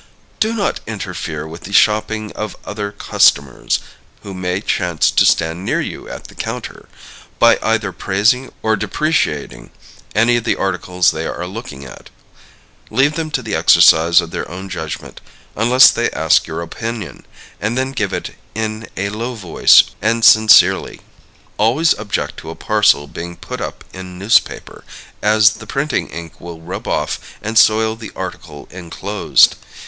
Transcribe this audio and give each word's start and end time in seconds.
Do 0.39 0.51
not 0.53 0.79
interfere 0.87 1.47
with 1.47 1.65
the 1.65 1.73
shopping 1.73 2.31
of 2.31 2.57
other 2.65 2.91
customers 2.91 3.79
(who 4.23 4.33
may 4.33 4.59
chance 4.59 5.11
to 5.11 5.27
stand 5.27 5.63
near 5.63 5.79
you 5.79 6.09
at 6.09 6.23
the 6.23 6.33
counter), 6.33 6.89
by 7.37 7.59
either 7.61 7.91
praising 7.91 8.51
or 8.63 8.75
depreciating 8.75 9.69
any 10.15 10.37
of 10.37 10.43
the 10.43 10.55
articles 10.55 11.11
they 11.11 11.27
are 11.27 11.45
looking 11.45 11.85
at. 11.85 12.09
Leave 12.89 13.13
them 13.13 13.29
to 13.29 13.43
the 13.43 13.53
exercise 13.53 14.21
of 14.21 14.31
their 14.31 14.49
own 14.49 14.69
judgment, 14.69 15.21
unless 15.55 15.91
they 15.91 16.09
ask 16.09 16.47
your 16.47 16.63
opinion; 16.63 17.23
and 17.59 17.77
then 17.77 17.91
give 17.91 18.11
it 18.11 18.33
in 18.55 18.87
a 18.97 19.09
low 19.09 19.35
voice 19.35 19.83
and 20.01 20.25
sincerely. 20.25 21.01
Always 21.59 21.93
object 21.99 22.37
to 22.37 22.49
a 22.49 22.55
parcel 22.55 23.05
being 23.05 23.35
put 23.37 23.61
up 23.61 23.83
in 23.93 24.17
newspaper, 24.17 24.83
as 25.21 25.51
the 25.51 25.67
printing 25.67 26.07
ink 26.09 26.41
will 26.41 26.59
rub 26.59 26.87
off 26.87 27.19
and 27.43 27.55
soil 27.55 27.95
the 27.95 28.11
article 28.15 28.67
enclosed. 28.71 29.57